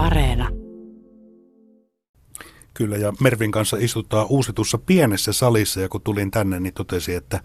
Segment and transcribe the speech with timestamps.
[0.00, 0.48] Areena.
[2.74, 7.40] Kyllä, ja Mervin kanssa istutaan uusitussa pienessä salissa, ja kun tulin tänne, niin totesi, että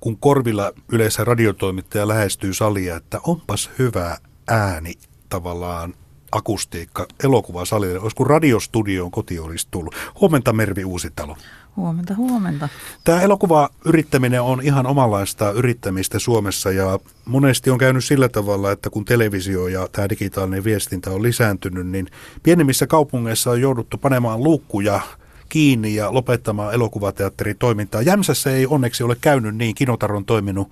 [0.00, 4.16] kun korvilla yleensä radiotoimittaja lähestyy salia, että onpas hyvä
[4.48, 4.94] ääni
[5.28, 5.94] tavallaan
[6.32, 7.98] akustiikka elokuvasalille.
[7.98, 9.94] Olisiko radiostudioon koti olisi tullut.
[10.20, 11.36] Huomenta Mervi Uusitalo.
[11.76, 12.68] Huomenta, huomenta.
[13.04, 19.04] Tämä elokuvayrittäminen on ihan omanlaista yrittämistä Suomessa ja monesti on käynyt sillä tavalla, että kun
[19.04, 22.06] televisio ja tämä digitaalinen viestintä on lisääntynyt, niin
[22.42, 25.00] pienemmissä kaupungeissa on jouduttu panemaan luukkuja
[25.48, 28.02] kiinni ja lopettamaan elokuvateatteritoimintaa.
[28.02, 29.74] Jämsässä ei onneksi ole käynyt niin.
[29.74, 30.70] Kinotar on toiminut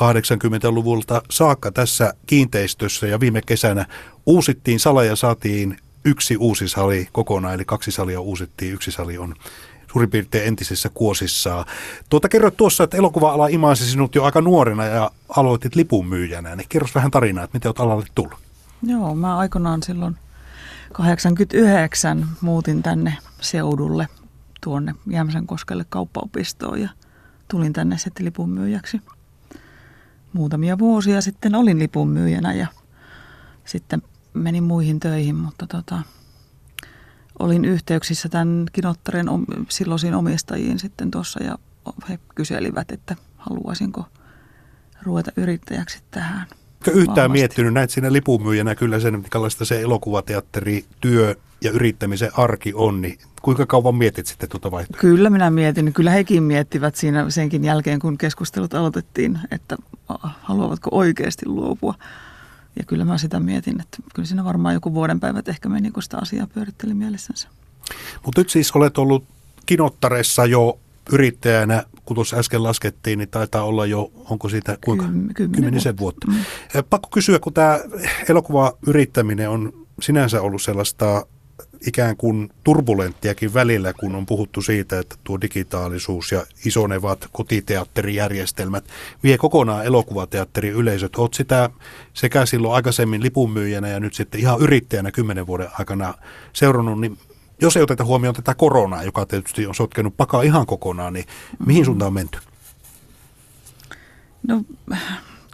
[0.00, 3.86] 80-luvulta saakka tässä kiinteistössä ja viime kesänä
[4.26, 9.34] uusittiin sala ja saatiin yksi uusi sali kokonaan, eli kaksi salia uusittiin, yksi sali on
[9.92, 11.64] suurin piirtein entisessä kuosissaan.
[12.10, 16.94] Tuota kerroit tuossa, että elokuva-ala imaisi sinut jo aika nuorena ja aloitit lipunmyyjänä, niin kerros
[16.94, 18.38] vähän tarinaa, että miten olet alalle tullut?
[18.82, 20.16] Joo, mä aikanaan silloin
[20.92, 24.08] 89 muutin tänne seudulle
[24.64, 26.88] tuonne Jämsänkoskelle kauppaopistoon ja
[27.48, 29.00] tulin tänne sitten lipunmyyjäksi.
[30.32, 32.66] Muutamia vuosia sitten olin lipunmyyjänä ja
[33.64, 34.02] sitten
[34.34, 36.02] menin muihin töihin, mutta tota,
[37.38, 39.26] olin yhteyksissä tämän Kinottaren
[39.68, 41.58] silloisiin omistajiin sitten tuossa ja
[42.08, 44.06] he kyselivät, että haluaisinko
[45.02, 46.46] ruveta yrittäjäksi tähän.
[46.90, 47.32] Yhtään vahvasti.
[47.32, 53.18] miettinyt, näet siinä lipunmyyjänä kyllä sen, minkälaista se elokuvateatteri, työ ja yrittämisen arki on, niin
[53.42, 55.00] kuinka kauan mietit sitten tuota vaihtoehtoa?
[55.00, 55.92] Kyllä minä mietin.
[55.92, 59.76] Kyllä hekin miettivät siinä senkin jälkeen, kun keskustelut aloitettiin, että
[60.42, 61.94] haluavatko oikeasti luopua.
[62.78, 66.02] Ja kyllä mä sitä mietin, että kyllä siinä varmaan joku vuoden päivät ehkä meni, kun
[66.02, 67.48] sitä asiaa pyöritteli mielessänsä.
[68.24, 69.24] Mutta nyt siis olet ollut
[69.66, 70.78] Kinottaressa jo
[71.12, 75.04] yrittäjänä, kun tuossa äsken laskettiin, niin taitaa olla jo, onko siitä kuinka?
[75.34, 76.26] Kym, kymmenisen vuotta.
[76.26, 76.46] vuotta.
[76.74, 76.84] Mm.
[76.90, 77.80] Pakko kysyä, kun tämä
[78.28, 81.26] elokuva yrittäminen on sinänsä ollut sellaista
[81.86, 88.84] ikään kuin turbulenttiakin välillä, kun on puhuttu siitä, että tuo digitaalisuus ja isonevat kotiteatterijärjestelmät
[89.22, 91.16] vie kokonaan elokuvateatterin yleisöt.
[91.16, 91.70] Olet sitä
[92.14, 96.14] sekä silloin aikaisemmin lipunmyyjänä ja nyt sitten ihan yrittäjänä kymmenen vuoden aikana
[96.52, 97.18] seurannut, niin
[97.60, 101.26] jos ei oteta huomioon tätä koronaa, joka tietysti on sotkenut pakaa ihan kokonaan, niin
[101.66, 102.38] mihin suuntaan on menty?
[104.48, 104.62] No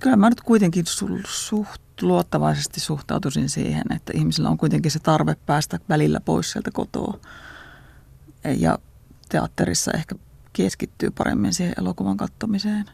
[0.03, 0.85] kyllä mä nyt kuitenkin
[1.29, 7.19] suht luottavaisesti suhtautuisin siihen, että ihmisillä on kuitenkin se tarve päästä välillä pois sieltä kotoa.
[8.59, 8.79] Ja
[9.29, 10.15] teatterissa ehkä
[10.53, 12.85] keskittyy paremmin siihen elokuvan kattomiseen.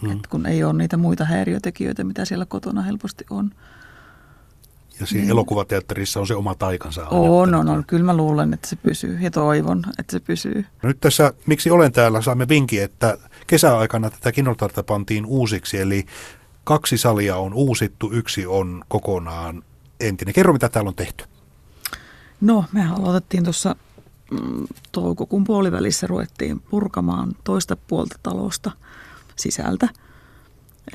[0.00, 0.20] Hmm.
[0.30, 3.50] Kun ei ole niitä muita häiriötekijöitä, mitä siellä kotona helposti on.
[5.00, 5.30] Ja siinä niin.
[5.30, 7.08] elokuvateatterissa on se oma taikansa.
[7.08, 7.84] On, on, on.
[7.86, 10.64] Kyllä mä luulen, että se pysyy ja toivon, että se pysyy.
[10.82, 16.06] Nyt tässä, miksi olen täällä, saamme vinkin, että kesäaikana tätä kinotarta pantiin uusiksi, eli
[16.64, 19.62] Kaksi salia on uusittu, yksi on kokonaan
[20.00, 20.34] entinen.
[20.34, 21.24] Kerro, mitä täällä on tehty.
[22.40, 23.76] No, me aloitettiin tuossa
[24.30, 28.70] mm, toukokuun puolivälissä ruvettiin purkamaan toista puolta talosta
[29.36, 29.88] sisältä.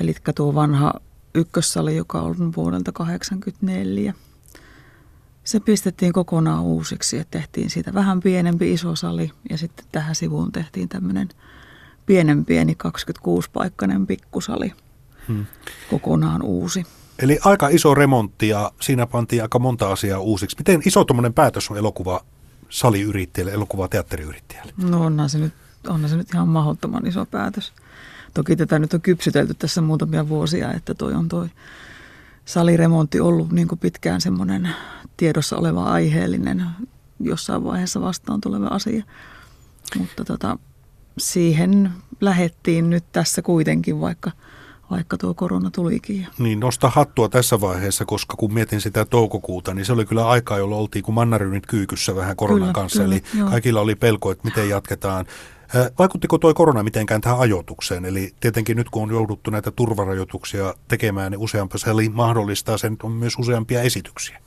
[0.00, 0.94] Eli tuo vanha
[1.34, 4.14] ykkössali, joka on vuodelta 1984.
[5.44, 10.52] Se pistettiin kokonaan uusiksi ja tehtiin siitä vähän pienempi iso sali ja sitten tähän sivuun
[10.52, 11.28] tehtiin tämmöinen
[12.06, 14.72] pienen pieni 26-paikkainen pikkusali–
[15.28, 15.46] hmm.
[15.90, 16.86] kokonaan uusi.
[17.18, 20.56] Eli aika iso remontti ja siinä pantiin aika monta asiaa uusiksi.
[20.58, 22.20] Miten iso tuommoinen päätös on elokuva
[22.68, 24.72] saliyrittäjälle, elokuva teatteriyrittäjälle?
[24.76, 25.52] No onhan se, nyt,
[25.88, 27.72] onhan se nyt ihan mahdottoman iso päätös.
[28.34, 31.48] Toki tätä nyt on kypsytelty tässä muutamia vuosia, että toi on toi
[32.44, 34.68] saliremontti ollut niin kuin pitkään semmoinen
[35.16, 36.64] tiedossa oleva aiheellinen,
[37.20, 39.04] jossain vaiheessa vastaan tuleva asia.
[39.98, 40.58] Mutta tota,
[41.18, 44.30] siihen lähettiin nyt tässä kuitenkin, vaikka–
[44.90, 46.26] vaikka tuo korona tulikin.
[46.38, 50.58] Niin, nosta hattua tässä vaiheessa, koska kun mietin sitä toukokuuta, niin se oli kyllä aikaa,
[50.58, 53.02] jolloin oltiin kuin mannaryynit kyykyssä vähän koronan kyllä, kanssa.
[53.02, 53.50] Kyllä, Eli joo.
[53.50, 55.26] kaikilla oli pelko, että miten jatketaan.
[55.98, 58.04] Vaikuttiko tuo korona mitenkään tähän ajoitukseen?
[58.04, 63.12] Eli tietenkin nyt kun on jouduttu näitä turvarajoituksia tekemään, niin useampi sali mahdollistaa sen, on
[63.12, 64.40] myös useampia esityksiä.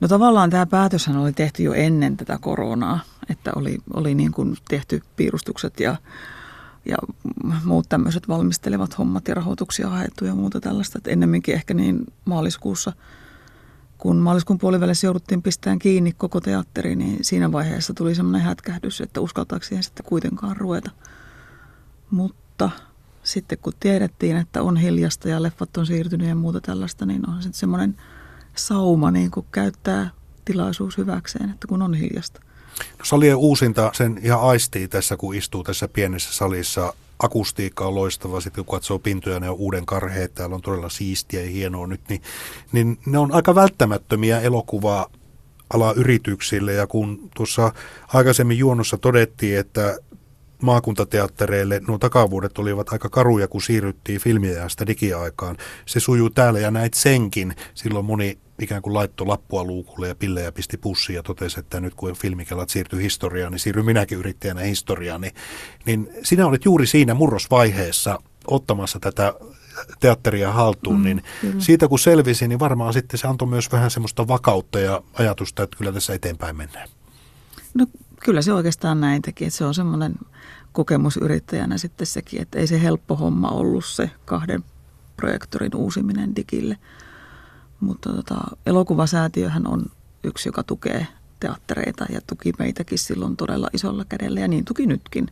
[0.00, 3.00] No tavallaan tämä päätöshän oli tehty jo ennen tätä koronaa,
[3.30, 5.96] että oli, oli niin kuin tehty piirustukset ja
[6.88, 6.96] ja
[7.64, 10.98] muut tämmöiset valmistelevat hommat ja rahoituksia haettu ja muuta tällaista.
[10.98, 12.92] Että ennemminkin ehkä niin maaliskuussa,
[13.98, 19.20] kun maaliskuun puolivälissä jouduttiin pistämään kiinni koko teatteri, niin siinä vaiheessa tuli semmoinen hätkähdys, että
[19.20, 20.90] uskaltaako siihen sitten kuitenkaan ruveta.
[22.10, 22.70] Mutta
[23.22, 27.42] sitten kun tiedettiin, että on hiljasta ja leffat on siirtynyt ja muuta tällaista, niin on
[27.42, 27.96] sitten semmoinen
[28.54, 30.10] sauma niin kuin käyttää
[30.44, 32.40] tilaisuus hyväkseen, että kun on hiljasta.
[32.98, 36.94] No, salien uusinta sen ihan aistii tässä, kun istuu tässä pienessä salissa.
[37.18, 41.40] Akustiikka on loistava, sitten kun katsoo pintoja, ne on uuden karheet, täällä on todella siistiä
[41.40, 42.22] ja hienoa nyt, niin,
[42.72, 45.06] niin ne on aika välttämättömiä elokuvaa
[45.70, 47.72] ala-yrityksille ja kun tuossa
[48.08, 49.98] aikaisemmin juonnossa todettiin, että
[50.62, 55.56] maakuntateattereille nuo takavuodet olivat aika karuja, kun siirryttiin filmiajasta digiaikaan.
[55.86, 57.54] Se sujuu täällä ja näit senkin.
[57.74, 61.94] Silloin moni ikään kuin laittoi lappua luukulle ja pillejä pisti pussiin ja totesi, että nyt
[61.94, 65.20] kun filmikelat siirtyi historiaan, niin siirryn minäkin yrittäjänä historiaan.
[65.20, 65.34] Niin,
[65.86, 69.34] niin sinä olet juuri siinä murrosvaiheessa ottamassa tätä
[70.00, 71.60] teatteria haltuun, mm, niin kyllä.
[71.60, 75.76] siitä kun selvisi, niin varmaan sitten se antoi myös vähän semmoista vakautta ja ajatusta, että
[75.76, 76.88] kyllä tässä eteenpäin mennään.
[77.74, 77.86] No
[78.20, 80.14] kyllä se oikeastaan näin teki, että se on semmoinen
[80.72, 84.64] kokemus yrittäjänä sitten sekin, että ei se helppo homma ollut se kahden
[85.16, 86.76] projektorin uusiminen digille.
[87.80, 89.86] Mutta tota, elokuvasäätiöhän on
[90.24, 91.06] yksi, joka tukee
[91.40, 95.28] teattereita ja tuki meitäkin silloin todella isolla kädellä ja niin tuki nytkin.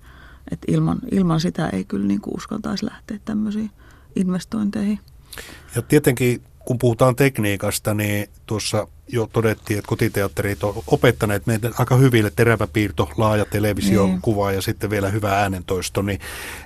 [0.50, 3.70] Et ilman, ilman sitä ei kyllä niin uskaltaisi lähteä tämmöisiin
[4.16, 5.00] investointeihin.
[5.76, 11.96] Ja tietenkin kun puhutaan tekniikasta, niin tuossa jo todettiin, että kotiteatterit on opettaneet meitä aika
[11.96, 14.56] hyville terävä piirto, laaja televisiokuva niin.
[14.56, 16.20] ja sitten vielä hyvä äänentoisto, niin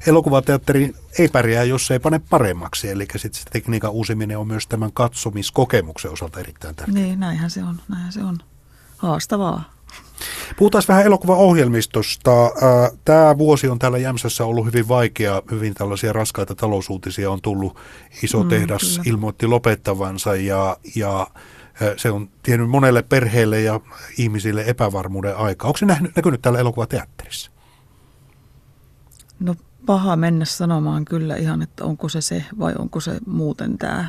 [0.07, 2.91] elokuvateatteri ei pärjää, jos ei pane paremmaksi.
[2.91, 7.05] Eli sitten se tekniikan uusiminen on myös tämän katsomiskokemuksen osalta erittäin tärkeää.
[7.07, 8.39] Niin, näinhän se on, näinhän se on.
[8.97, 9.78] Haastavaa.
[10.57, 12.31] Puhutaan vähän elokuvaohjelmistosta.
[13.05, 15.43] Tämä vuosi on täällä Jämsässä ollut hyvin vaikea.
[15.51, 17.77] Hyvin tällaisia raskaita talousuutisia on tullut.
[18.23, 19.03] Iso mm, tehdas kyllä.
[19.07, 21.27] ilmoitti lopettavansa ja, ja
[21.97, 23.81] se on tiennyt monelle perheelle ja
[24.19, 25.67] ihmisille epävarmuuden aika.
[25.67, 27.51] Onko se nähnyt, näkynyt täällä elokuvateatterissa?
[29.41, 29.55] No
[29.87, 34.09] paha mennä sanomaan kyllä ihan, että onko se se vai onko se muuten tämä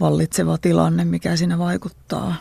[0.00, 2.34] vallitseva tilanne, mikä siinä vaikuttaa.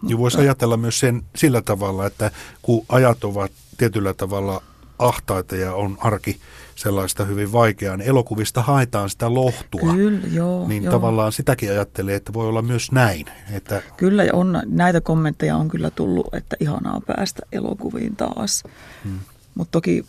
[0.00, 0.18] Mutta...
[0.18, 2.30] voisi ajatella myös sen sillä tavalla, että
[2.62, 4.62] kun ajat ovat tietyllä tavalla
[4.98, 6.40] ahtaita ja on arki
[6.74, 9.94] sellaista hyvin vaikeaa, niin elokuvista haetaan sitä lohtua.
[9.94, 10.68] Kyllä, joo.
[10.68, 10.92] Niin joo.
[10.92, 13.26] tavallaan sitäkin ajattelee, että voi olla myös näin.
[13.52, 13.82] Että...
[13.96, 18.62] Kyllä, ja on, näitä kommentteja on kyllä tullut, että ihanaa päästä elokuviin taas.
[19.04, 19.18] Hmm.
[19.54, 20.06] Mutta toki,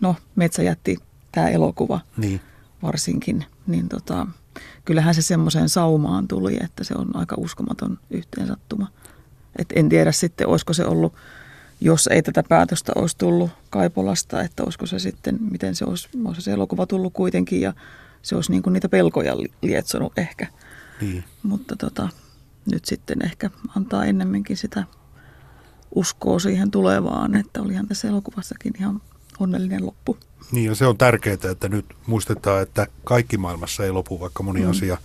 [0.00, 0.98] no Metsä jätti
[1.32, 2.40] tämä elokuva niin.
[2.82, 4.26] varsinkin, niin tota,
[4.84, 8.88] kyllähän se semmoiseen saumaan tuli, että se on aika uskomaton yhteensattuma.
[9.58, 11.14] Et en tiedä sitten, olisiko se ollut,
[11.80, 16.42] jos ei tätä päätöstä olisi tullut Kaipolasta, että olisiko se sitten, miten se olisi, olisi
[16.42, 17.72] se elokuva tullut kuitenkin ja
[18.22, 20.46] se olisi niin kuin niitä pelkoja lietsonut ehkä.
[21.00, 21.24] Niin.
[21.42, 22.08] Mutta tota,
[22.72, 24.84] nyt sitten ehkä antaa ennemminkin sitä
[25.94, 29.00] uskoa siihen tulevaan, että olihan tässä elokuvassakin ihan
[29.38, 30.16] onnellinen loppu.
[30.52, 34.60] Niin ja se on tärkeää, että nyt muistetaan, että kaikki maailmassa ei lopu, vaikka moni
[34.60, 34.70] mm.
[34.70, 34.98] asia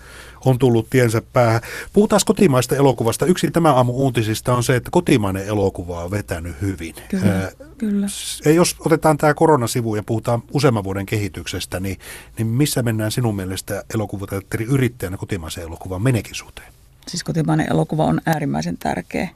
[0.45, 1.61] on tullut tiensä päähän.
[1.93, 3.25] Puhutaan kotimaista elokuvasta.
[3.25, 6.95] Yksi tämä aamu uutisista on se, että kotimainen elokuva on vetänyt hyvin.
[7.09, 8.07] Kyllä, Ää, kyllä.
[8.45, 11.97] Ja jos otetaan tämä koronasivu ja puhutaan useamman vuoden kehityksestä, niin,
[12.37, 16.73] niin missä mennään sinun mielestä elokuvateatterin yrittäjänä kotimaisen elokuvan menekisuuteen?
[17.07, 19.29] Siis kotimainen elokuva on äärimmäisen tärkeä.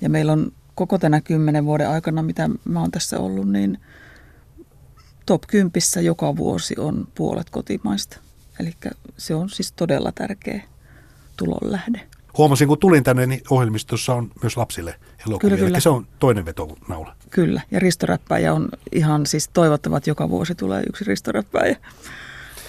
[0.00, 3.78] Ja meillä on koko tänä kymmenen vuoden aikana, mitä mä oon tässä ollut, niin–
[5.28, 5.72] top 10
[6.02, 8.18] joka vuosi on puolet kotimaista.
[8.60, 8.72] Eli
[9.16, 10.62] se on siis todella tärkeä
[11.36, 12.00] tulonlähde.
[12.38, 14.90] Huomasin, kun tulin tänne, niin ohjelmistossa on myös lapsille
[15.28, 15.38] elokuvia.
[15.40, 15.76] Kyllä, kyllä.
[15.76, 17.14] Eli se on toinen vetonaula.
[17.30, 21.76] Kyllä, ja ristoräppäjä on ihan siis toivottavat, joka vuosi tulee yksi ristoräppäjä.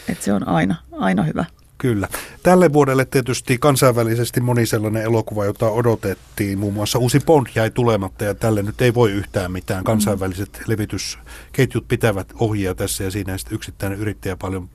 [0.10, 1.46] Että se on aina, aina hyvä.
[1.80, 2.08] Kyllä.
[2.44, 6.60] Tälle vuodelle tietysti kansainvälisesti moni sellainen elokuva, jota odotettiin.
[6.60, 9.84] Muun muassa uusi Bond jäi tulematta ja tälle nyt ei voi yhtään mitään.
[9.84, 10.64] Kansainväliset mm.
[10.68, 14.70] levitysketjut pitävät ohjia tässä ja siinä sitten yksittäinen yrittäjä paljon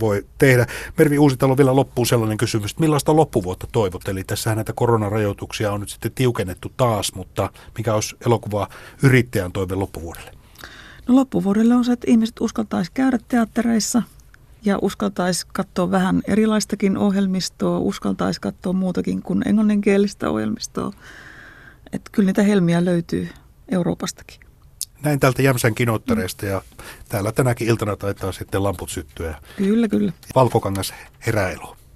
[0.00, 0.66] voi tehdä.
[0.98, 4.08] Mervi Uusitalo vielä loppuu sellainen kysymys, että millaista loppuvuotta toivot?
[4.08, 8.68] Eli tässä näitä koronarajoituksia on nyt sitten tiukennettu taas, mutta mikä olisi elokuva
[9.02, 10.30] yrittäjän toive loppuvuodelle?
[11.08, 14.02] No loppuvuodelle on se, että ihmiset uskaltaisi käydä teattereissa–
[14.64, 20.92] ja uskaltaisi katsoa vähän erilaistakin ohjelmistoa, uskaltaisi katsoa muutakin kuin englanninkielistä ohjelmistoa.
[21.92, 23.28] Että kyllä niitä helmiä löytyy
[23.68, 24.40] Euroopastakin.
[25.02, 26.62] Näin täältä Jämsän kinottareista ja
[27.08, 29.34] täällä tänäkin iltana taitaa sitten lamput syttyä.
[29.56, 30.12] Kyllä, kyllä.
[30.34, 30.94] Valkokangas
[31.26, 31.77] heräilo.